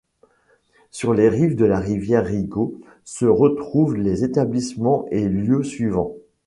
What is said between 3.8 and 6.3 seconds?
les établissements et lieux suivants.